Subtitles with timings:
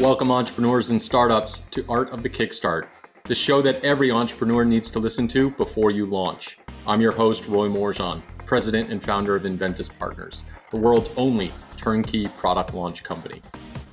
[0.00, 2.86] Welcome, entrepreneurs and startups, to Art of the Kickstart,
[3.24, 6.56] the show that every entrepreneur needs to listen to before you launch.
[6.86, 12.28] I'm your host, Roy Morejon, president and founder of Enventys Partners, the world's only turnkey
[12.38, 13.42] product launch company.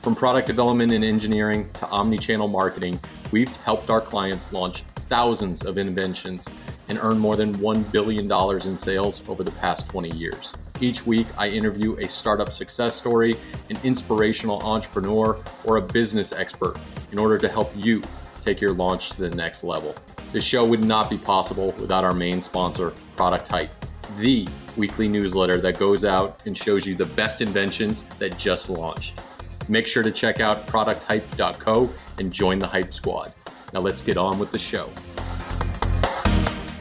[0.04, 3.00] From product development and engineering to omni channel marketing,
[3.32, 6.48] we've helped our clients launch thousands of inventions
[6.88, 8.32] and earn more than $1 billion
[8.68, 10.54] in sales over the past 20 years.
[10.82, 13.38] Each week, I interview a startup success story,
[13.70, 16.78] an inspirational entrepreneur, or a business expert
[17.12, 18.02] in order to help you
[18.44, 19.96] take your launch to the next level.
[20.34, 23.74] This show would not be possible without our main sponsor, Product Hype,
[24.20, 29.20] the weekly newsletter that goes out and shows you the best inventions that just launched.
[29.70, 31.90] Make sure to check out producthype.co
[32.20, 33.34] and join the Hype Squad.
[33.74, 34.90] Now let's get on with the show.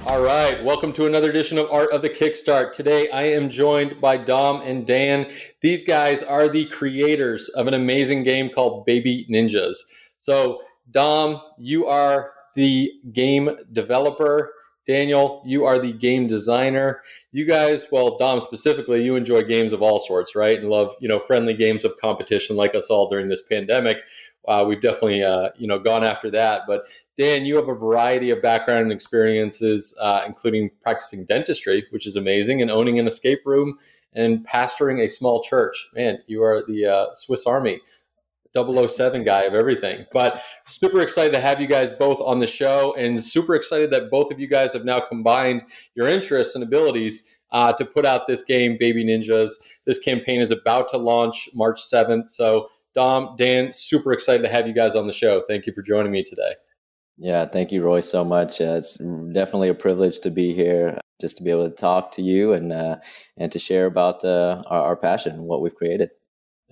[0.07, 2.73] All right, welcome to another edition of Art of the Kickstart.
[2.73, 5.33] Today I am joined by Dom and Dan.
[5.63, 9.79] These guys are the creators of an amazing game called Baby Ninjas.
[10.19, 14.53] So, Dom, you are the game developer.
[14.87, 17.01] Daniel, you are the game designer.
[17.33, 20.59] You guys, well, Dom specifically, you enjoy games of all sorts, right?
[20.59, 23.97] And love, you know, friendly games of competition like us all during this pandemic
[24.49, 26.63] uh, we've definitely uh, you know gone after that.
[26.67, 32.07] But Dan, you have a variety of background and experiences, uh, including practicing dentistry, which
[32.07, 33.79] is amazing, and owning an escape room
[34.13, 35.89] and pastoring a small church.
[35.95, 37.81] Man, you are the uh, Swiss Army.
[38.55, 40.07] 007 guy of everything.
[40.13, 44.11] But super excited to have you guys both on the show and super excited that
[44.13, 45.63] both of you guys have now combined
[45.97, 49.51] your interests and abilities uh, to put out this game, Baby Ninjas.
[49.87, 52.31] This campaign is about to launch March 7th.
[52.31, 55.43] So Dom, Dan, super excited to have you guys on the show.
[55.49, 56.55] Thank you for joining me today.
[57.17, 58.61] Yeah, thank you, Roy, so much.
[58.61, 62.23] Uh, it's definitely a privilege to be here, just to be able to talk to
[62.23, 62.97] you and uh,
[63.37, 66.11] and to share about uh, our, our passion and what we've created.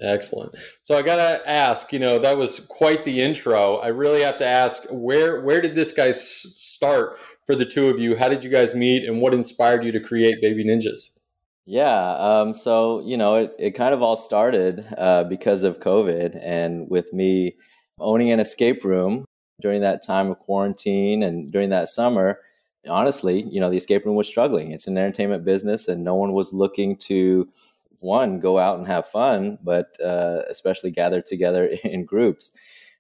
[0.00, 0.56] Excellent.
[0.82, 3.76] So I gotta ask, you know, that was quite the intro.
[3.76, 8.00] I really have to ask, where where did this guy start for the two of
[8.00, 8.16] you?
[8.16, 11.10] How did you guys meet, and what inspired you to create Baby Ninjas?
[11.66, 12.14] Yeah.
[12.16, 16.88] Um, so, you know, it, it kind of all started uh, because of COVID and
[16.90, 17.56] with me
[18.00, 19.24] owning an escape room
[19.60, 22.40] during that time of quarantine and during that summer.
[22.88, 24.72] Honestly, you know, the escape room was struggling.
[24.72, 27.48] It's an entertainment business and no one was looking to,
[28.00, 32.50] one, go out and have fun, but uh, especially gather together in groups.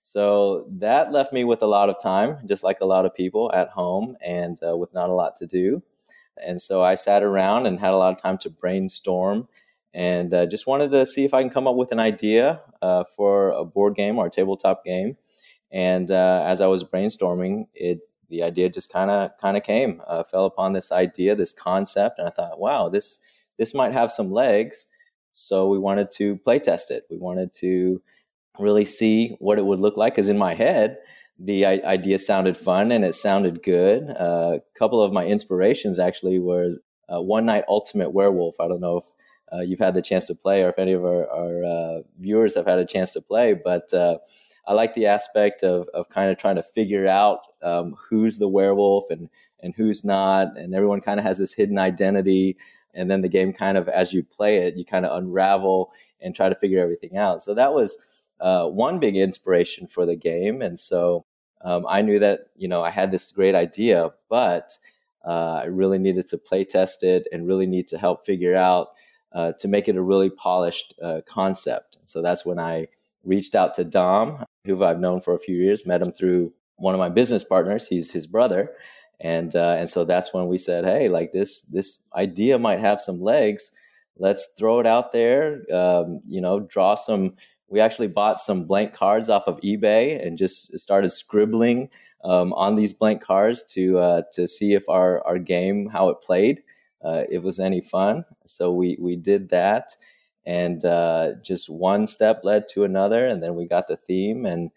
[0.02, 3.50] So that left me with a lot of time, just like a lot of people
[3.52, 5.82] at home and uh, with not a lot to do.
[6.44, 9.48] And so I sat around and had a lot of time to brainstorm
[9.94, 13.04] and uh, just wanted to see if I can come up with an idea uh,
[13.04, 15.16] for a board game or a tabletop game.
[15.70, 20.00] And uh, as I was brainstorming, it the idea just kind of kind of came,
[20.06, 23.20] uh, fell upon this idea, this concept, and I thought, wow, this
[23.58, 24.88] this might have some legs.
[25.32, 27.04] So we wanted to play test it.
[27.10, 28.02] We wanted to
[28.58, 30.14] really see what it would look like.
[30.14, 30.98] Because in my head,
[31.38, 34.10] the idea sounded fun and it sounded good.
[34.10, 36.78] Uh, a couple of my inspirations actually was
[37.12, 38.60] uh, One Night Ultimate Werewolf.
[38.60, 39.04] I don't know if
[39.52, 42.54] uh, you've had the chance to play or if any of our, our uh, viewers
[42.54, 44.18] have had a chance to play, but uh,
[44.66, 48.48] I like the aspect of, of kind of trying to figure out um, who's the
[48.48, 49.28] werewolf and,
[49.60, 50.56] and who's not.
[50.56, 52.56] And everyone kind of has this hidden identity.
[52.94, 56.34] And then the game kind of, as you play it, you kind of unravel and
[56.34, 57.42] try to figure everything out.
[57.42, 57.98] So that was
[58.42, 60.60] uh, one big inspiration for the game.
[60.60, 61.24] And so
[61.64, 64.76] um, I knew that you know I had this great idea, but
[65.24, 68.88] uh, I really needed to play test it and really need to help figure out
[69.32, 71.98] uh, to make it a really polished uh, concept.
[72.04, 72.88] So that's when I
[73.24, 76.94] reached out to Dom, who I've known for a few years, met him through one
[76.94, 77.86] of my business partners.
[77.86, 78.72] He's his brother,
[79.20, 83.00] and uh, and so that's when we said, hey, like this this idea might have
[83.00, 83.70] some legs.
[84.18, 85.62] Let's throw it out there.
[85.72, 87.36] Um, you know, draw some
[87.72, 91.88] we actually bought some blank cards off of eBay and just started scribbling
[92.22, 96.20] um, on these blank cards to uh, to see if our our game how it
[96.20, 96.62] played,
[97.02, 98.26] uh, it was any fun.
[98.44, 99.96] So we we did that,
[100.44, 104.70] and uh, just one step led to another, and then we got the theme, and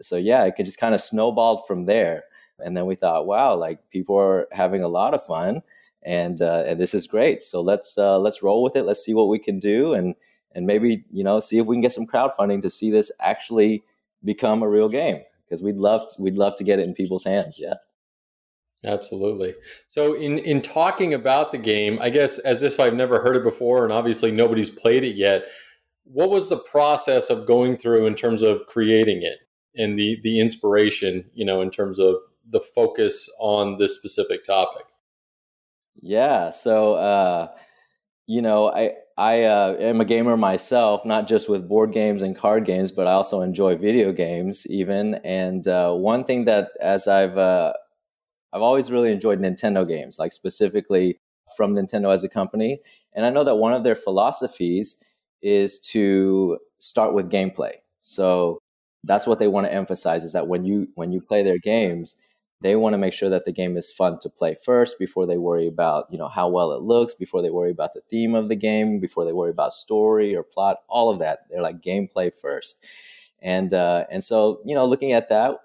[0.00, 2.24] so yeah, it could just kind of snowballed from there.
[2.58, 5.60] And then we thought, wow, like people are having a lot of fun,
[6.02, 7.44] and uh, and this is great.
[7.44, 8.84] So let's uh, let's roll with it.
[8.84, 10.14] Let's see what we can do, and
[10.54, 13.82] and maybe you know see if we can get some crowdfunding to see this actually
[14.24, 17.24] become a real game because we'd love to, we'd love to get it in people's
[17.24, 17.56] hands.
[17.58, 17.74] Yeah.
[18.84, 19.54] Absolutely.
[19.88, 23.44] So in in talking about the game, I guess as if I've never heard it
[23.44, 25.44] before and obviously nobody's played it yet,
[26.04, 29.38] what was the process of going through in terms of creating it
[29.76, 32.16] and the the inspiration, you know, in terms of
[32.48, 34.86] the focus on this specific topic?
[36.00, 37.48] Yeah, so uh
[38.26, 42.34] you know, I I uh, am a gamer myself, not just with board games and
[42.34, 45.16] card games, but I also enjoy video games even.
[45.16, 47.74] And uh, one thing that, as I've uh,
[48.52, 51.20] I've always really enjoyed Nintendo games, like specifically
[51.56, 52.80] from Nintendo as a company.
[53.14, 55.02] And I know that one of their philosophies
[55.42, 57.74] is to start with gameplay.
[58.00, 58.58] So
[59.04, 62.16] that's what they want to emphasize is that when you when you play their games,
[62.60, 65.38] they want to make sure that the game is fun to play first before they
[65.38, 68.48] worry about you know how well it looks before they worry about the theme of
[68.48, 71.40] the game before they worry about story or plot all of that.
[71.50, 72.84] They're like gameplay first.
[73.40, 75.56] And uh, and so you know looking at that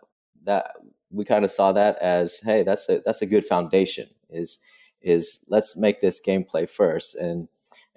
[0.43, 0.71] that
[1.11, 4.59] we kind of saw that as hey that's a that's a good foundation is
[5.01, 7.15] is let's make this gameplay first.
[7.15, 7.47] And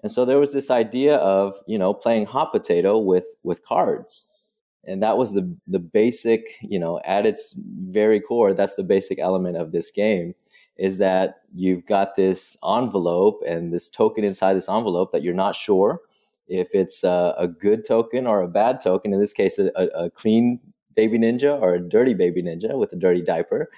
[0.02, 4.30] and so there was this idea of you know playing hot potato with with cards
[4.84, 7.54] and that was the the basic you know at its
[7.90, 10.34] very core that's the basic element of this game
[10.78, 15.56] is that you've got this envelope and this token inside this envelope that you're not
[15.56, 16.00] sure
[16.46, 19.12] if it's a, a good token or a bad token.
[19.12, 20.60] In this case a, a, clean
[20.94, 23.70] baby ninja or a dirty baby ninja with a dirty diaper.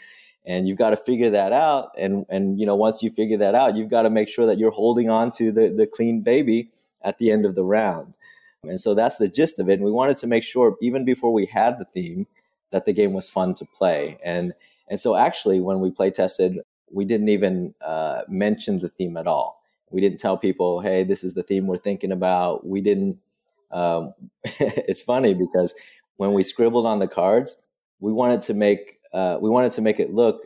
[0.46, 1.90] And you've got to figure that out.
[1.98, 4.58] And and you know once you figure that out you've got to make sure that
[4.58, 6.70] you're holding on to the the clean baby
[7.02, 8.16] at the end of the round
[8.64, 9.74] and so that's the gist of it.
[9.74, 12.26] And we wanted to make sure, even before we had the theme,
[12.70, 14.18] that the game was fun to play.
[14.24, 14.52] And
[14.88, 16.58] and so actually, when we play tested,
[16.92, 19.62] we didn't even uh, mention the theme at all.
[19.90, 23.18] We didn't tell people, "Hey, this is the theme we're thinking about." We didn't.
[23.70, 24.14] Um,
[24.44, 25.74] it's funny because
[26.16, 27.62] when we scribbled on the cards,
[28.00, 30.42] we wanted to make uh, we wanted to make it look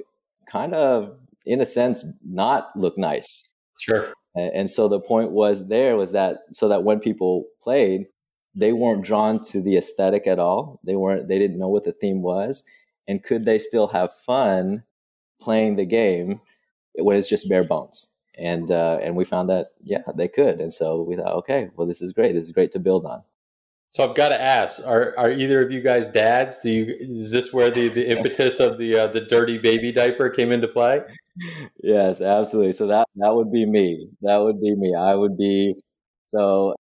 [0.46, 3.48] kind of, in a sense, not look nice.
[3.78, 4.12] Sure.
[4.34, 8.06] And so the point was there was that so that when people played,
[8.54, 10.80] they weren't drawn to the aesthetic at all.
[10.84, 12.64] They weren't they didn't know what the theme was.
[13.06, 14.82] And could they still have fun
[15.40, 16.40] playing the game
[16.94, 18.10] when it's just bare bones?
[18.36, 20.60] And uh, and we found that yeah, they could.
[20.60, 22.32] And so we thought, okay, well this is great.
[22.32, 23.22] This is great to build on.
[23.88, 26.58] So I've got to ask: Are are either of you guys dads?
[26.58, 30.28] Do you is this where the, the impetus of the uh, the dirty baby diaper
[30.28, 31.02] came into play?
[31.82, 32.72] Yes, absolutely.
[32.72, 34.08] So that that would be me.
[34.22, 34.94] That would be me.
[34.94, 35.74] I would be
[36.28, 36.74] so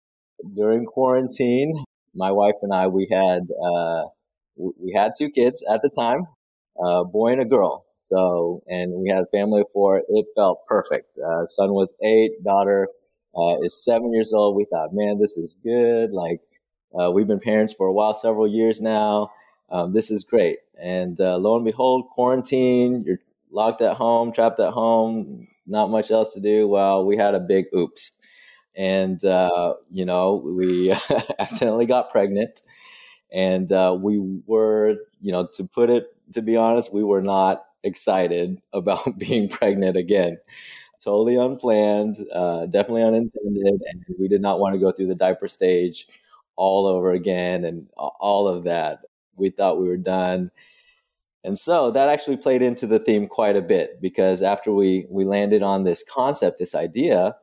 [0.56, 1.84] during quarantine.
[2.14, 4.04] My wife and I we had uh,
[4.56, 6.26] we had two kids at the time,
[6.82, 7.84] a boy and a girl.
[7.94, 10.02] So and we had a family of four.
[10.08, 11.18] It felt perfect.
[11.18, 12.88] Uh, son was eight, daughter
[13.36, 14.56] uh, is seven years old.
[14.56, 16.12] We thought, man, this is good.
[16.12, 16.40] Like
[16.98, 19.30] uh, we've been parents for a while, several years now.
[19.70, 20.58] Um, this is great.
[20.80, 23.20] And uh, lo and behold, quarantine, you're
[23.50, 26.68] locked at home, trapped at home, not much else to do.
[26.68, 28.12] Well, we had a big oops.
[28.76, 30.92] And, uh, you know, we
[31.38, 32.60] accidentally got pregnant.
[33.32, 37.64] And uh, we were, you know, to put it, to be honest, we were not
[37.82, 40.38] excited about being pregnant again.
[41.02, 43.80] Totally unplanned, uh, definitely unintended.
[43.86, 46.06] And we did not want to go through the diaper stage
[46.56, 49.00] all over again and all of that.
[49.36, 50.50] We thought we were done.
[51.42, 55.24] And so that actually played into the theme quite a bit because after we we
[55.24, 57.34] landed on this concept, this idea,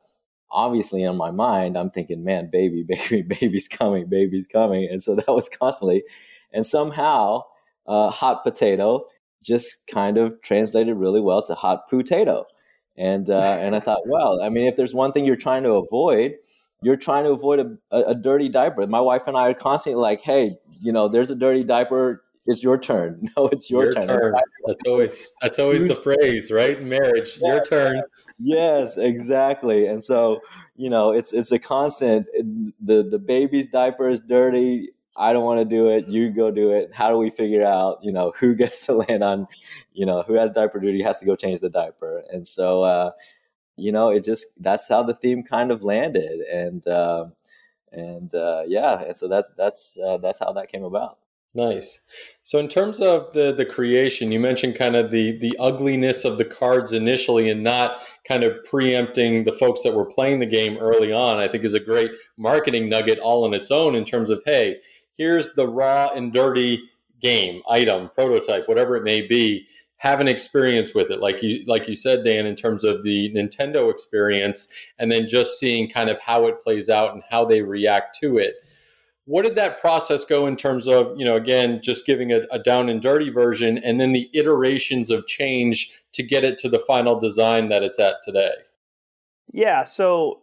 [0.50, 4.88] obviously in my mind, I'm thinking, man, baby, baby, baby's coming, baby's coming.
[4.90, 6.04] And so that was constantly.
[6.52, 7.42] And somehow,
[7.86, 9.04] uh, hot potato
[9.42, 12.44] just kind of translated really well to hot pootato.
[12.96, 15.72] And uh, and I thought, well, I mean, if there's one thing you're trying to
[15.72, 16.34] avoid,
[16.82, 18.86] you're trying to avoid a, a, a, dirty diaper.
[18.86, 22.22] My wife and I are constantly like, hey, you know, there's a dirty diaper.
[22.48, 23.28] It's your turn.
[23.36, 24.06] No, it's your, your turn.
[24.06, 24.34] turn.
[24.66, 26.82] That's always that's always the phrase, right?
[26.82, 28.02] Marriage, yeah, your turn.
[28.38, 29.86] Yes, exactly.
[29.86, 30.40] And so,
[30.74, 32.26] you know, it's it's a constant.
[32.80, 34.90] The the baby's diaper is dirty.
[35.16, 36.08] I don't want to do it.
[36.08, 36.90] You go do it.
[36.94, 39.46] How do we figure out, you know, who gets to land on,
[39.92, 42.24] you know, who has diaper duty has to go change the diaper.
[42.32, 43.10] And so, uh,
[43.76, 47.26] you know, it just that's how the theme kind of landed, and uh,
[47.92, 51.18] and uh, yeah, and so that's that's uh, that's how that came about.
[51.54, 52.00] Nice.
[52.42, 56.36] So in terms of the the creation, you mentioned kind of the the ugliness of
[56.36, 60.76] the cards initially, and not kind of preempting the folks that were playing the game
[60.78, 61.38] early on.
[61.38, 64.76] I think is a great marketing nugget all on its own in terms of hey,
[65.16, 66.82] here's the raw and dirty
[67.22, 69.66] game item prototype, whatever it may be
[69.98, 73.32] have an experience with it like you like you said dan in terms of the
[73.34, 77.60] nintendo experience and then just seeing kind of how it plays out and how they
[77.60, 78.54] react to it
[79.28, 82.58] what did that process go in terms of you know again just giving a, a
[82.58, 86.78] down and dirty version and then the iterations of change to get it to the
[86.78, 88.54] final design that it's at today
[89.52, 90.40] yeah so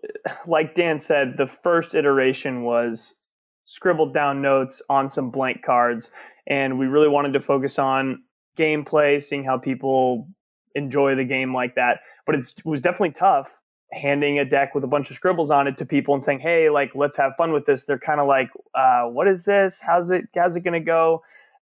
[0.48, 3.20] like dan said the first iteration was
[3.64, 6.14] scribbled down notes on some blank cards
[6.48, 8.24] and we really wanted to focus on
[8.56, 10.28] gameplay, seeing how people
[10.74, 12.02] enjoy the game like that.
[12.26, 13.62] But it was definitely tough
[13.92, 16.70] handing a deck with a bunch of scribbles on it to people and saying, "Hey,
[16.70, 19.82] like let's have fun with this." They're kind of like, uh, "What is this?
[19.82, 20.30] How's it?
[20.36, 21.24] How's it to go?"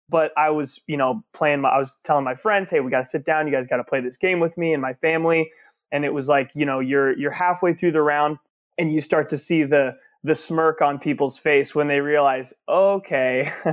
[0.08, 1.62] But I was, you know, playing.
[1.62, 3.46] My, I was telling my friends, "Hey, we got to sit down.
[3.46, 5.50] You guys got to play this game with me and my family."
[5.90, 8.38] And it was like, you know, you're you're halfway through the round
[8.78, 13.50] and you start to see the the smirk on people's face when they realize, okay,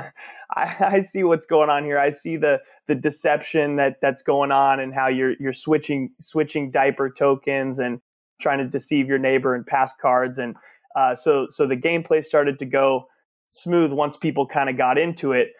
[0.50, 2.00] I, I, see what's going on here.
[2.00, 6.72] I see the the deception that that's going on and how you're you're switching switching
[6.72, 8.02] diaper tokens and
[8.40, 10.40] trying to deceive your neighbor and pass cards.
[10.40, 10.56] And
[10.96, 13.08] uh, so so the gameplay started to go
[13.50, 15.54] smooth once people kind of got into it.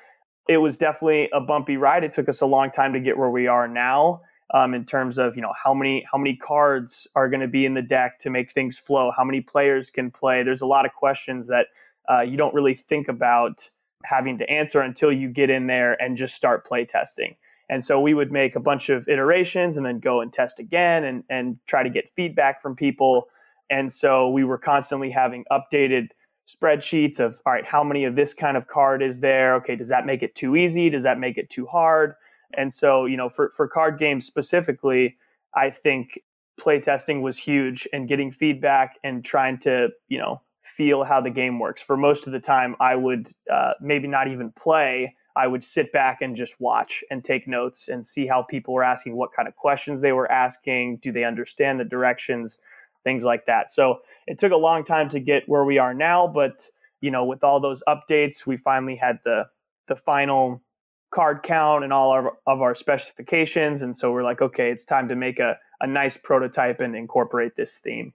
[0.48, 2.04] It was definitely a bumpy ride.
[2.04, 4.22] It took us a long time to get where we are now
[4.54, 7.66] um, in terms of you know how many how many cards are going to be
[7.66, 10.44] in the deck to make things flow, how many players can play.
[10.44, 11.68] There's a lot of questions that
[12.10, 13.70] uh, you don't really think about
[14.04, 17.36] having to answer until you get in there and just start play testing.
[17.70, 21.04] And so we would make a bunch of iterations and then go and test again
[21.04, 23.28] and, and try to get feedback from people.
[23.70, 26.10] And so we were constantly having updated
[26.48, 29.56] spreadsheets of, all right, how many of this kind of card is there?
[29.58, 30.90] Okay, does that make it too easy?
[30.90, 32.16] Does that make it too hard?
[32.52, 35.18] And so, you know, for, for card games specifically,
[35.54, 36.20] I think
[36.60, 41.60] playtesting was huge and getting feedback and trying to, you know, feel how the game
[41.60, 41.84] works.
[41.84, 45.16] For most of the time, I would uh, maybe not even play.
[45.40, 48.84] I would sit back and just watch and take notes and see how people were
[48.84, 52.60] asking, what kind of questions they were asking, do they understand the directions,
[53.06, 53.72] things like that.
[53.72, 56.68] So it took a long time to get where we are now, but
[57.00, 59.48] you know, with all those updates, we finally had the
[59.88, 60.62] the final
[61.10, 63.82] card count and all of, of our specifications.
[63.82, 67.56] And so we're like, okay, it's time to make a, a nice prototype and incorporate
[67.56, 68.14] this theme.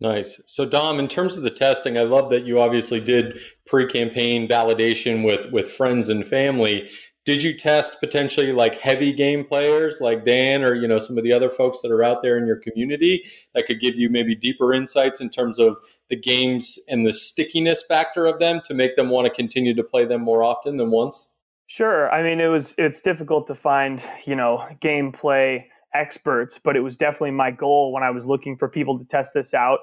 [0.00, 0.40] Nice.
[0.46, 5.24] So Dom, in terms of the testing, I love that you obviously did pre-campaign validation
[5.24, 6.88] with with friends and family.
[7.24, 11.24] Did you test potentially like heavy game players like Dan or you know some of
[11.24, 13.24] the other folks that are out there in your community
[13.54, 15.76] that could give you maybe deeper insights in terms of
[16.08, 19.82] the games and the stickiness factor of them to make them want to continue to
[19.82, 21.32] play them more often than once?
[21.66, 22.10] Sure.
[22.10, 25.64] I mean, it was it's difficult to find, you know, gameplay
[25.94, 29.34] experts, but it was definitely my goal when I was looking for people to test
[29.34, 29.80] this out.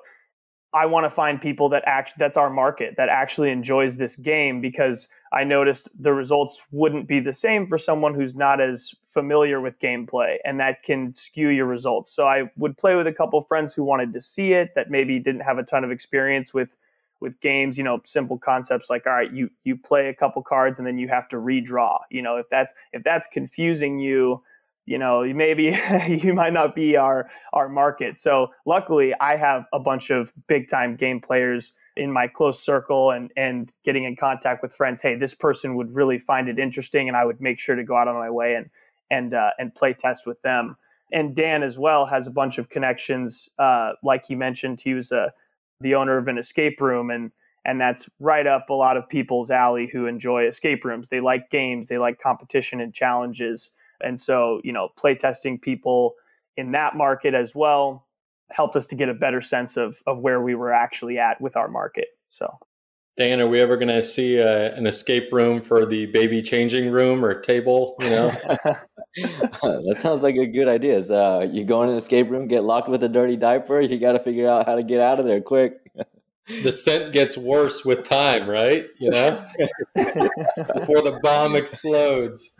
[0.74, 4.59] I want to find people that act that's our market that actually enjoys this game
[4.59, 9.62] because I noticed the results wouldn't be the same for someone who's not as familiar
[9.62, 12.13] with gameplay and that can skew your results.
[12.13, 15.19] So I would play with a couple friends who wanted to see it that maybe
[15.19, 16.75] didn't have a ton of experience with
[17.21, 20.79] with games, you know, simple concepts like all right, you you play a couple cards
[20.79, 22.00] and then you have to redraw.
[22.09, 24.43] You know, if that's if that's confusing you,
[24.85, 25.75] you know, maybe
[26.07, 28.17] you might not be our our market.
[28.17, 33.11] So luckily, I have a bunch of big time game players in my close circle
[33.11, 35.01] and and getting in contact with friends.
[35.01, 37.95] Hey, this person would really find it interesting, and I would make sure to go
[37.95, 38.69] out on my way and
[39.09, 40.77] and uh, and play test with them.
[41.11, 43.49] And Dan as well has a bunch of connections.
[43.57, 45.33] Uh, like he mentioned, he was a
[45.81, 47.31] the owner of an escape room and
[47.65, 51.09] and that's right up a lot of people's alley who enjoy escape rooms.
[51.09, 53.75] They like games, they like competition and challenges.
[54.01, 56.15] And so, you know, playtesting people
[56.57, 58.05] in that market as well
[58.49, 61.57] helped us to get a better sense of of where we were actually at with
[61.57, 62.07] our market.
[62.29, 62.59] So
[63.17, 66.91] Dan, are we ever going to see a, an escape room for the baby changing
[66.91, 67.95] room or table?
[68.01, 68.29] You know,
[69.15, 71.01] that sounds like a good idea.
[71.01, 73.79] So uh, you go in an escape room, get locked with a dirty diaper.
[73.79, 75.79] You got to figure out how to get out of there quick.
[76.47, 78.85] the scent gets worse with time, right?
[78.99, 79.45] You know,
[79.95, 82.51] before the bomb explodes.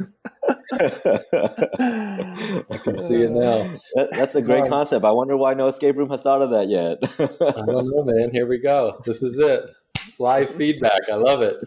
[2.72, 3.70] I can see it now.
[3.96, 5.06] That, that's a great um, concept.
[5.06, 6.98] I wonder why no escape room has thought of that yet.
[7.20, 8.32] I don't know, man.
[8.32, 9.02] Here we go.
[9.06, 9.70] This is it
[10.20, 11.02] live feedback.
[11.12, 11.58] I love it.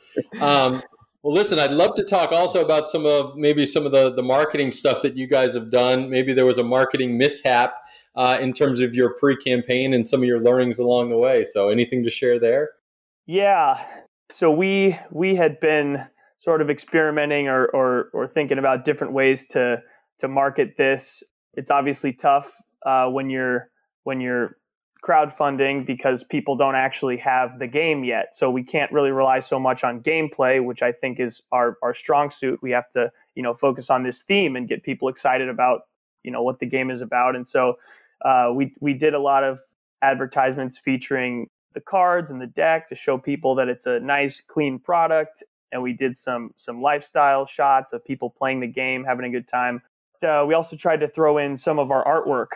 [0.40, 0.82] Um,
[1.22, 4.22] well, listen, I'd love to talk also about some of maybe some of the the
[4.22, 6.08] marketing stuff that you guys have done.
[6.10, 7.74] Maybe there was a marketing mishap
[8.18, 11.44] uh, in terms of your pre-campaign and some of your learnings along the way.
[11.44, 12.70] So, anything to share there?
[13.26, 13.80] Yeah.
[14.30, 16.04] So we we had been
[16.38, 19.84] sort of experimenting or or, or thinking about different ways to
[20.18, 21.22] to market this.
[21.54, 23.70] It's obviously tough uh, when you're
[24.02, 24.56] when you're
[25.00, 28.34] crowdfunding because people don't actually have the game yet.
[28.34, 31.94] So we can't really rely so much on gameplay, which I think is our, our
[31.94, 32.58] strong suit.
[32.60, 35.82] We have to, you know, focus on this theme and get people excited about,
[36.24, 37.36] you know, what the game is about.
[37.36, 37.78] And so
[38.24, 39.60] uh, we we did a lot of
[40.02, 44.78] advertisements featuring the cards and the deck to show people that it's a nice, clean
[44.78, 45.42] product.
[45.70, 49.46] And we did some some lifestyle shots of people playing the game, having a good
[49.46, 49.82] time.
[50.22, 52.48] Uh, we also tried to throw in some of our artwork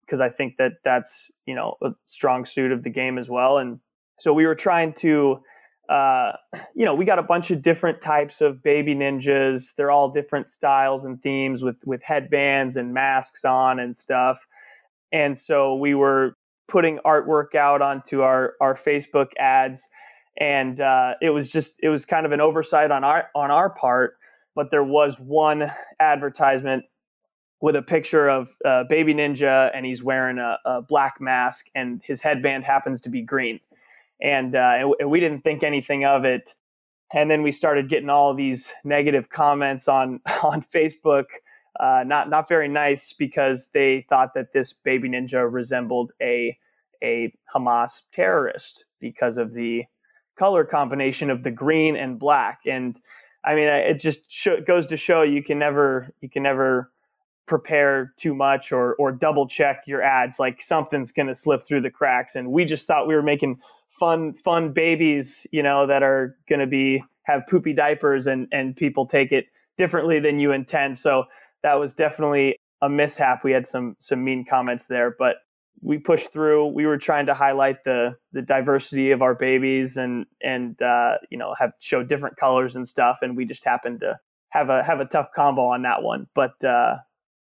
[0.00, 3.58] because I think that that's you know a strong suit of the game as well.
[3.58, 3.80] And
[4.18, 5.42] so we were trying to,
[5.88, 6.32] uh,
[6.74, 9.74] you know, we got a bunch of different types of baby ninjas.
[9.76, 14.46] They're all different styles and themes with with headbands and masks on and stuff.
[15.12, 16.36] And so we were
[16.68, 19.88] putting artwork out onto our our Facebook ads,
[20.38, 23.70] and uh, it was just it was kind of an oversight on our on our
[23.70, 24.16] part.
[24.54, 25.66] But there was one
[25.98, 26.84] advertisement
[27.64, 32.02] with a picture of uh, Baby Ninja, and he's wearing a, a, black mask, and
[32.04, 33.58] his headband happens to be green.
[34.20, 36.52] And, uh, and we didn't think anything of it.
[37.14, 41.24] And then we started getting all these negative comments on on Facebook,
[41.78, 46.58] uh, not not very nice because they thought that this Baby Ninja resembled a
[47.02, 49.84] a Hamas terrorist because of the
[50.36, 52.60] color combination of the green and black.
[52.66, 52.98] And
[53.44, 56.90] I mean, it just goes to show you can never you can never
[57.46, 61.90] prepare too much or or double check your ads like something's to slip through the
[61.90, 66.38] cracks and we just thought we were making fun fun babies you know that are
[66.60, 71.24] to be have poopy diapers and and people take it differently than you intend so
[71.64, 75.36] that was definitely a mishap we had some some mean comments there but
[75.82, 80.26] we pushed through we were trying to highlight the the diversity of our babies and
[80.40, 84.16] and uh, you know have show different colors and stuff and we just happened to
[84.50, 86.96] have a have a tough combo on that one but uh,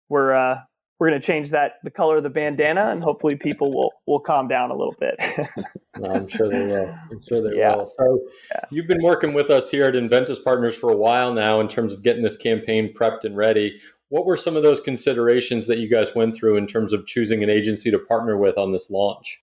[0.09, 0.61] we're uh,
[1.01, 4.21] we're going to change that the color of the bandana, and hopefully people will will
[4.21, 5.17] calm down a little bit.
[5.99, 6.95] no, I'm sure they will.
[7.11, 7.75] I'm sure they yeah.
[7.75, 7.87] will.
[7.87, 8.21] So
[8.53, 8.61] yeah.
[8.71, 11.95] you've been working with us here at Enventys Partners for a while now in terms
[11.95, 13.81] of getting this campaign prepped and ready.
[14.11, 17.43] What were some of those considerations that you guys went through in terms of choosing
[17.43, 19.41] an agency to partner with on this launch?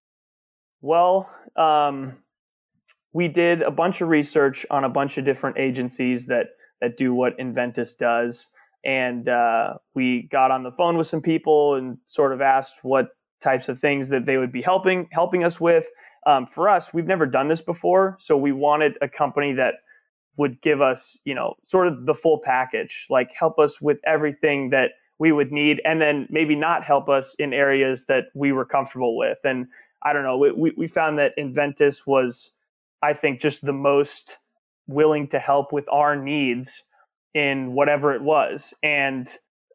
[0.82, 2.18] Well, um,
[3.12, 7.12] we did a bunch of research on a bunch of different agencies that that do
[7.12, 8.54] what Enventys does
[8.88, 13.10] and uh, we got on the phone with some people and sort of asked what
[13.42, 15.88] types of things that they would be helping helping us with.
[16.26, 19.76] Um, for us, we've never done this before, so we wanted a company that
[20.38, 24.70] would give us, you know, sort of the full package, like help us with everything
[24.70, 28.66] that we would need, and then maybe not help us in areas that we were
[28.66, 29.40] comfortable with.
[29.44, 29.68] And
[30.02, 32.56] I don't know, we, we found that Enventys was,
[33.02, 34.38] I think, just the most
[34.88, 36.84] willing to help with our needs
[37.34, 39.28] in whatever it was and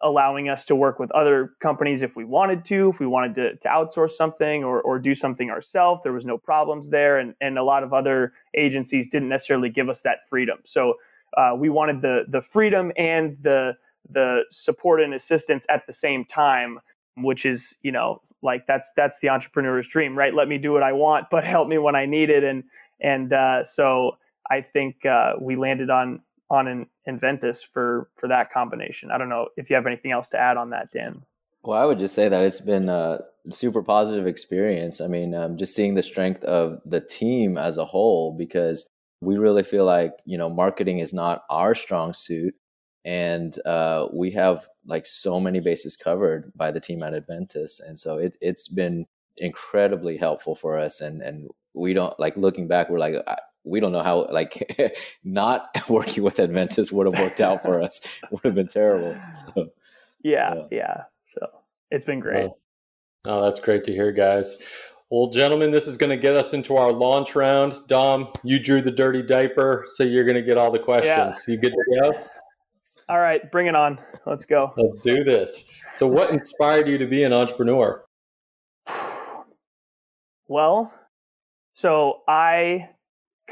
[0.03, 3.57] allowing us to work with other companies if we wanted to, if we wanted to,
[3.57, 7.19] to outsource something or, or do something ourselves, there was no problems there.
[7.19, 10.59] And, and a lot of other agencies didn't necessarily give us that freedom.
[10.65, 10.97] So
[11.37, 13.77] uh, we wanted the, the freedom and the,
[14.11, 16.81] the support and assistance at the same time,
[17.17, 20.35] which is, you know, like that's, that's the entrepreneur's dream, right?
[20.35, 22.43] Let me do what I want, but help me when I need it.
[22.43, 22.65] And,
[23.01, 28.53] and uh, so I think uh, we landed on, on an Enventys for for that
[28.53, 29.11] combination.
[29.11, 31.23] I don't know if you have anything else to add on that, Dan.
[31.65, 35.01] Well, I would just say that it's been a super positive experience.
[35.01, 38.87] I mean, um, just seeing the strength of the team as a whole, because
[39.21, 42.55] we really feel like you know marketing is not our strong suit,
[43.05, 47.99] and uh, we have like so many bases covered by the team at Enventys, and
[47.99, 49.07] so it it's been
[49.39, 53.15] incredibly helpful for us, and and we don't like looking back, we're like
[53.65, 54.95] we don't know how like
[55.25, 58.01] not working with Enventys would have worked out for us.
[58.01, 59.17] It would have been terrible.
[59.35, 59.69] So,
[60.23, 61.03] yeah, yeah, yeah.
[61.25, 61.47] So
[61.91, 62.51] it's been great.
[62.51, 62.57] Oh.
[63.27, 64.63] oh, that's great to hear, guys.
[65.11, 67.79] Well, gentlemen, this is going to get us into our launch round.
[67.87, 71.45] Dom, you drew the dirty diaper, so you're going to get all the questions.
[71.47, 71.53] Yeah.
[71.53, 72.13] You good to go?
[73.11, 73.99] All right, bring it on.
[74.25, 74.73] Let's go.
[74.75, 75.67] Let's do this.
[75.93, 78.05] So, what inspired you to be an entrepreneur?
[80.49, 80.93] Well,
[81.73, 82.91] so I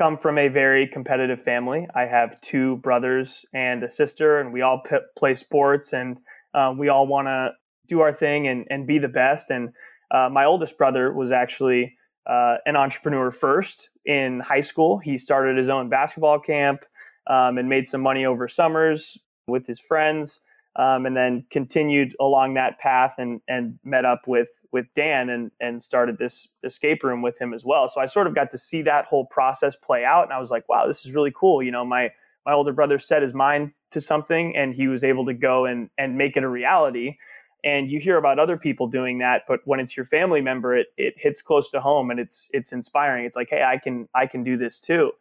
[0.01, 1.87] come from a very competitive family.
[1.95, 6.19] I have two brothers and a sister, and we all p- play sports, and
[6.55, 7.53] um, we all want to
[7.87, 9.51] do our thing and, and be the best.
[9.51, 9.75] And
[10.11, 14.97] uh, my oldest brother was actually uh, an entrepreneur first in high school.
[14.97, 16.87] He started his own basketball camp
[17.27, 20.41] um, and made some money over summers with his friends
[20.77, 25.51] um, and then continued along that path and and met up with with Dan and
[25.61, 27.89] and started this escape room with him as well.
[27.89, 30.51] So I sort of got to see that whole process play out, and I was
[30.51, 31.63] like, wow, this is really cool.
[31.63, 32.13] You know, my
[32.47, 35.91] my older brother set his mind to something, and he was able to go and
[35.99, 37.17] and make it a reality.
[37.63, 40.87] And you hear about other people doing that, but when it's your family member, it
[40.97, 43.27] it hits close to home, and it's it's inspiring.
[43.27, 45.13] It's like, hey, I can I can do this too.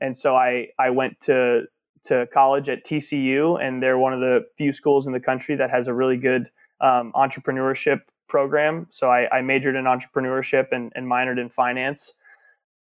[0.00, 1.62] And so I I went to
[2.04, 5.70] to college at TCU, and they're one of the few schools in the country that
[5.70, 6.48] has a really good
[6.80, 8.86] um, entrepreneurship program.
[8.90, 12.14] So I, I majored in entrepreneurship and, and, minored in finance.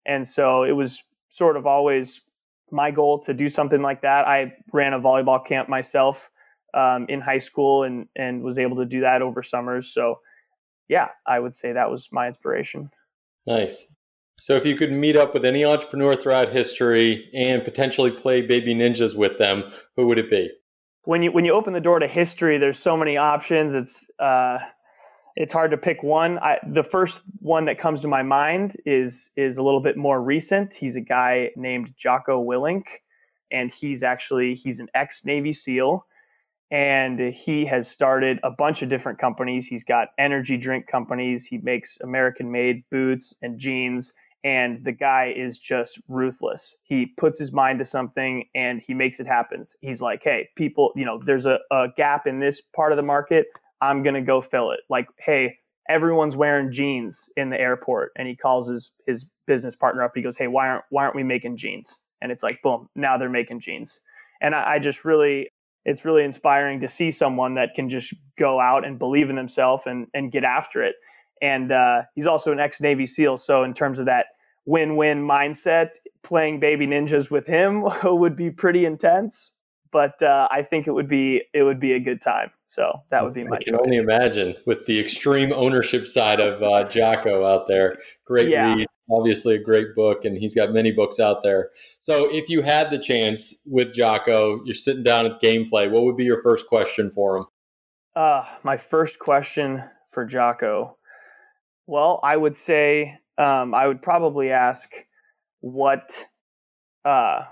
[0.06, 2.24] And so it was sort of always
[2.70, 4.26] my goal to do something like that.
[4.26, 6.30] I ran a volleyball camp myself
[6.72, 9.92] um, in high school and, and was able to do that over summers.
[9.92, 10.20] So,
[10.88, 12.90] yeah, I would say that was my inspiration.
[13.46, 13.86] Nice.
[14.38, 18.74] So if you could meet up with any entrepreneur throughout history and potentially play baby
[18.74, 20.50] ninjas with them, who would it be?
[21.04, 23.74] When you when you open the door to history, there's so many options.
[23.74, 24.58] It's uh,
[25.34, 26.38] it's hard to pick one.
[26.38, 30.20] I, the first one that comes to my mind is is a little bit more
[30.20, 30.74] recent.
[30.74, 32.84] He's a guy named Jocko Willink,
[33.50, 36.06] and he's actually he's an ex Navy SEAL,
[36.70, 39.66] and he has started a bunch of different companies.
[39.66, 41.46] He's got energy drink companies.
[41.46, 44.14] He makes American made boots and jeans.
[44.44, 46.78] And the guy is just ruthless.
[46.84, 49.64] He puts his mind to something and he makes it happen.
[49.80, 53.02] He's like, hey, people, you know, there's a, a gap in this part of the
[53.02, 53.46] market
[53.80, 54.80] I'm going to go fill it.
[54.90, 58.12] Like, hey, everyone's wearing jeans in the airport.
[58.16, 60.12] And he calls his, his business partner up.
[60.16, 62.04] He goes, hey, why aren't, why aren't we making jeans?
[62.22, 64.02] And it's like, boom, now they're making jeans.
[64.42, 65.50] And I, I just really,
[65.86, 69.86] it's really inspiring to see someone that can just go out and believe in himself
[69.86, 70.96] and, and get after it.
[71.42, 73.36] And uh, he's also an ex Navy SEAL.
[73.36, 74.26] So, in terms of that
[74.64, 75.90] win win mindset,
[76.22, 79.58] playing baby ninjas with him would be pretty intense
[79.92, 82.50] but uh, I think it would be it would be a good time.
[82.66, 83.56] So that would be my.
[83.56, 83.82] I can choice.
[83.84, 87.98] only imagine with the extreme ownership side of uh, Jocko out there.
[88.24, 88.74] Great yeah.
[88.74, 91.70] read, obviously a great book, and he's got many books out there.
[92.00, 95.90] So if you had the chance with Jocko, you're sitting down at gameplay.
[95.90, 97.44] What would be your first question for him?
[98.16, 100.96] Uh, my first question for Jocko.
[101.86, 104.90] Well, I would say um, I would probably ask
[105.60, 106.24] what,
[107.04, 107.44] uh,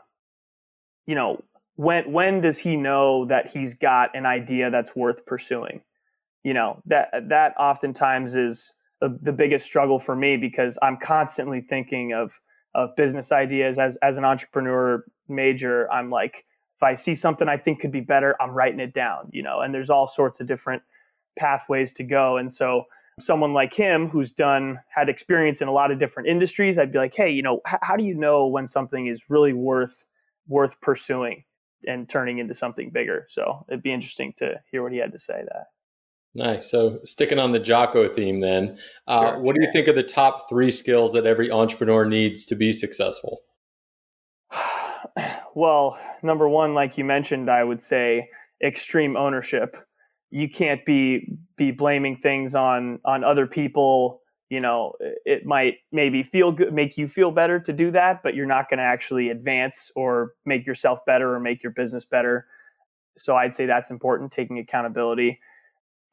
[1.07, 1.43] you know,
[1.77, 5.83] when when does he know that he's got an idea that's worth pursuing?
[6.45, 12.13] You know that that oftentimes is the biggest struggle for me because I'm constantly thinking
[12.15, 12.39] of
[12.75, 15.91] of business ideas as as an entrepreneur major.
[15.91, 16.45] I'm like
[16.77, 19.31] if I see something I think could be better, I'm writing it down.
[19.33, 20.83] You know, and there's all sorts of different
[21.39, 22.87] pathways to go, and so
[23.21, 26.99] someone like him who's done had experience in a lot of different industries i'd be
[26.99, 30.05] like hey you know h- how do you know when something is really worth
[30.49, 31.45] worth pursuing
[31.87, 33.27] and turning into something bigger.
[33.29, 35.67] So it'd be interesting to hear what he had to say that.
[36.35, 36.71] Nice.
[36.71, 40.03] So sticking on the Jocko theme, then, uh, sure, what do you think are the
[40.03, 43.41] top three skills that every entrepreneur needs to be successful?
[45.55, 48.29] well, number one, like you mentioned, I would say
[48.63, 49.77] extreme ownership.
[50.31, 54.23] You can't be be blaming things on on other people.
[54.49, 58.35] You know it might maybe feel good make you feel better to do that but
[58.35, 62.47] you're not going to actually advance or make yourself better or make your business better.
[63.17, 65.41] So i'd say that's important taking accountability.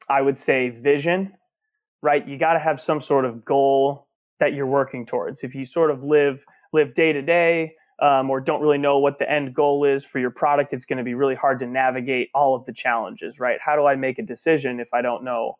[0.08, 1.32] I would say vision
[2.02, 2.26] right?
[2.26, 4.06] You got to have some sort of goal
[4.40, 5.44] that you're working towards.
[5.44, 9.18] If you sort of live live day to day um, or don't really know what
[9.18, 12.30] the end goal is for your product it's going to be really hard to navigate
[12.34, 15.56] all of the challenges right how do i make a decision if i don't know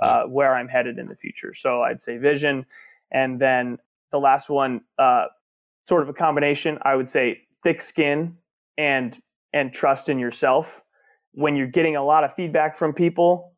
[0.00, 1.54] uh, where I'm headed in the future.
[1.54, 2.66] So I'd say vision.
[3.10, 3.78] And then
[4.10, 5.26] the last one, uh,
[5.88, 8.36] sort of a combination, I would say thick skin
[8.78, 9.16] and
[9.52, 10.82] and trust in yourself.
[11.32, 13.49] When you're getting a lot of feedback from people,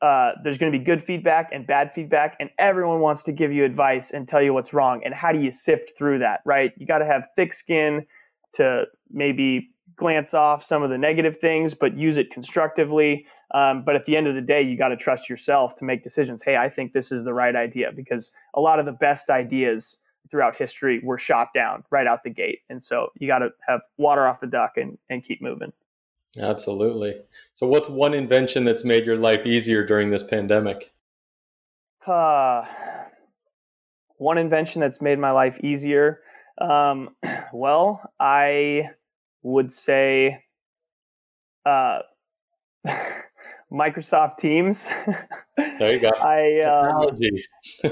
[0.00, 3.52] uh, there's going to be good feedback and bad feedback, and everyone wants to give
[3.52, 5.02] you advice and tell you what's wrong.
[5.04, 6.72] And how do you sift through that, right?
[6.76, 8.06] You got to have thick skin
[8.54, 13.26] to maybe glance off some of the negative things, but use it constructively.
[13.52, 16.02] Um, but at the end of the day, you got to trust yourself to make
[16.02, 16.42] decisions.
[16.42, 20.00] Hey, I think this is the right idea because a lot of the best ideas
[20.30, 22.60] throughout history were shot down right out the gate.
[22.68, 25.72] And so you got to have water off the duck and, and keep moving.
[26.36, 27.14] Absolutely.
[27.54, 30.92] So, what's one invention that's made your life easier during this pandemic?
[32.06, 32.64] Uh,
[34.16, 36.20] one invention that's made my life easier.
[36.60, 37.16] Um,
[37.52, 38.90] well, I
[39.42, 40.44] would say
[41.64, 42.00] uh,
[43.72, 44.90] Microsoft Teams.
[45.78, 46.10] There you go.
[46.10, 47.44] I um, technology.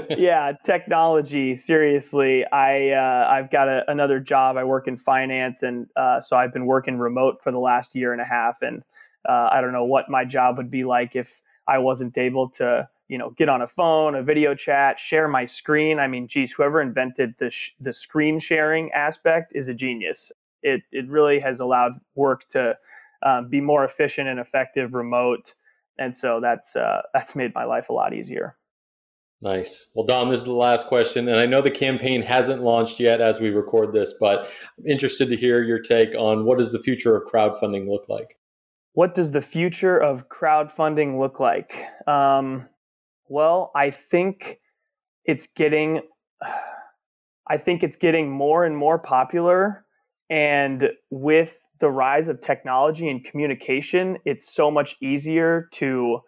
[0.21, 1.53] yeah, technology.
[1.53, 4.55] Seriously, I uh, I've got a, another job.
[4.55, 8.13] I work in finance, and uh, so I've been working remote for the last year
[8.13, 8.61] and a half.
[8.61, 8.83] And
[9.27, 12.87] uh, I don't know what my job would be like if I wasn't able to,
[13.09, 15.99] you know, get on a phone, a video chat, share my screen.
[15.99, 20.31] I mean, geez, whoever invented the sh- the screen sharing aspect is a genius.
[20.63, 22.77] It it really has allowed work to
[23.21, 25.53] um, be more efficient and effective remote
[25.97, 28.55] and so that's uh, that's made my life a lot easier.
[29.41, 29.89] Nice.
[29.93, 33.21] Well, Dom, this is the last question, and I know the campaign hasn't launched yet
[33.21, 36.79] as we record this, but I'm interested to hear your take on what does the
[36.79, 38.39] future of crowdfunding look like.
[38.93, 41.85] What does the future of crowdfunding look like?
[42.07, 42.67] Um,
[43.27, 44.59] well, I think
[45.23, 46.01] it's getting,
[47.47, 49.85] I think it's getting more and more popular
[50.29, 56.21] and with the rise of technology and communication, it's so much easier to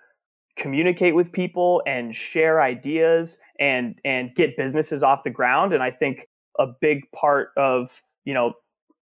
[0.58, 5.74] communicate with people and share ideas and and get businesses off the ground.
[5.74, 8.54] And I think a big part of you know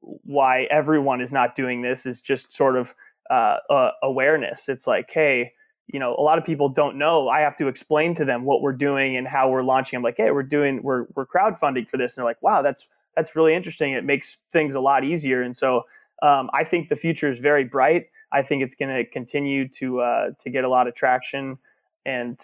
[0.01, 2.93] why everyone is not doing this is just sort of
[3.29, 4.69] uh, uh, awareness.
[4.69, 5.53] It's like, hey,
[5.87, 7.27] you know, a lot of people don't know.
[7.27, 9.97] I have to explain to them what we're doing and how we're launching.
[9.97, 12.87] I'm like, hey, we're doing we're we're crowdfunding for this, and they're like, wow, that's
[13.17, 13.93] that's really interesting.
[13.93, 15.85] It makes things a lot easier, and so
[16.21, 18.05] um, I think the future is very bright.
[18.31, 21.57] I think it's going to continue to uh, to get a lot of traction,
[22.05, 22.39] and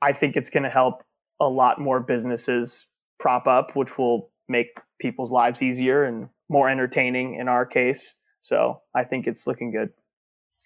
[0.00, 1.02] I think it's going to help
[1.40, 2.86] a lot more businesses
[3.18, 8.14] prop up, which will make people's lives easier and more entertaining in our case.
[8.40, 9.92] So I think it's looking good.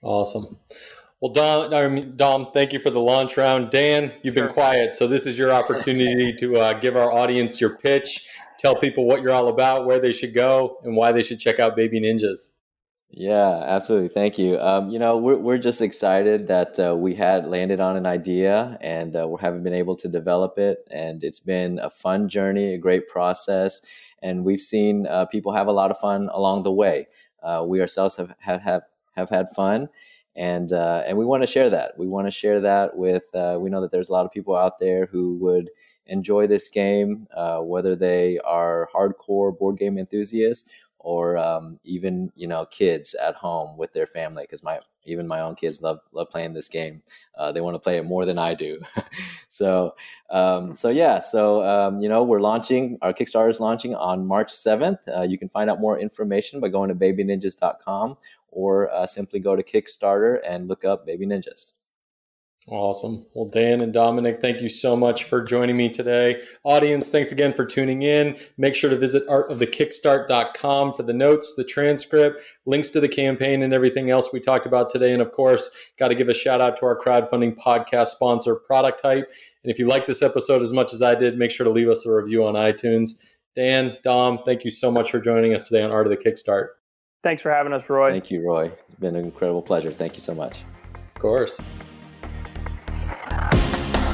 [0.03, 0.59] Awesome.
[1.21, 3.71] Well, Dom, I mean, Dom, thank you for the launch round.
[3.71, 4.45] Dan, you've sure.
[4.45, 8.29] been quiet, so this is your opportunity to uh, give our audience your pitch.
[8.59, 11.59] Tell people what you're all about, where they should go, and why they should check
[11.59, 12.51] out Baby Ninjas.
[13.11, 14.11] Yeah, absolutely.
[14.11, 14.61] Thank you.
[14.61, 18.77] Um, you know, we're we're just excited that uh, we had landed on an idea
[18.83, 22.75] and uh, we haven't been able to develop it, and it's been a fun journey,
[22.75, 23.81] a great process,
[24.23, 27.09] and we've seen uh, people have a lot of fun along the way.
[27.43, 28.83] Uh, we ourselves have had have,
[29.17, 29.89] have had fun,
[30.39, 31.99] and uh, and we want to share that.
[31.99, 33.25] We want to share that with.
[33.35, 35.69] Uh, we know that there's a lot of people out there who would
[36.07, 40.71] enjoy this game, uh, whether they are hardcore board game enthusiasts
[41.01, 44.45] or um, even you know kids at home with their family.
[44.45, 47.03] Because my even my own kids love love playing this game.
[47.37, 48.81] Uh, they want to play it more than I do.
[49.49, 49.97] so
[50.31, 51.19] um, so yeah.
[51.19, 55.01] So um, you know we're launching our Kickstarter is launching on March seventh.
[55.13, 58.17] Uh, you can find out more information by going to babyninjas.com
[58.59, 61.75] or uh, simply go to Kickstarter and look up Baby Ninjas.
[62.67, 63.25] Awesome.
[63.35, 66.43] Well, Dan and Dominic, thank you so much for joining me today.
[66.65, 68.37] Audience, thanks again for tuning in.
[68.59, 73.73] Make sure to visit artofthekickstart.com for the notes, the transcript, links to the campaign, and
[73.73, 75.13] everything else we talked about today.
[75.13, 79.01] And of course, got to give a shout out to our crowdfunding podcast sponsor, Product
[79.01, 79.31] Hype.
[79.63, 81.89] And if you like this episode as much as I did, make sure to leave
[81.89, 83.13] us a review on iTunes.
[83.57, 86.78] Dan, Dom, thank you so much for joining us today on Art of the Kickstart.
[87.23, 88.13] Thanks for having us, Roy.
[88.13, 88.71] Thank you, Roy.
[88.89, 89.91] It's been an incredible pleasure.
[89.91, 90.63] Thank you so much.
[90.95, 91.61] Of course.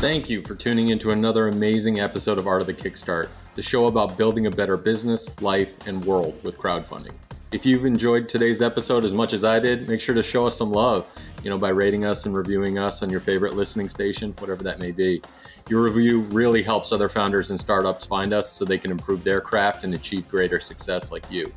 [0.01, 3.87] Thank you for tuning into another amazing episode of Art of the Kickstart, the show
[3.87, 7.13] about building a better business, life, and world with crowdfunding.
[7.53, 10.57] If you've enjoyed today's episode as much as I did, make sure to show us
[10.57, 11.07] some love,
[11.43, 14.79] you know, by rating us and reviewing us on your favorite listening station, whatever that
[14.79, 15.21] may be.
[15.69, 19.41] Your review really helps other founders and startups find us so they can improve their
[19.41, 21.53] craft and achieve greater success like you.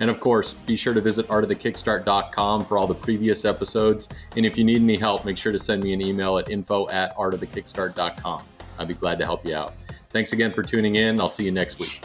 [0.00, 4.08] And of course, be sure to visit artofthekickstart.com for all the previous episodes.
[4.36, 6.88] And if you need any help, make sure to send me an email at info
[6.88, 8.42] at artofthekickstart.com.
[8.78, 9.74] I'd be glad to help you out.
[10.10, 11.20] Thanks again for tuning in.
[11.20, 12.02] I'll see you next week.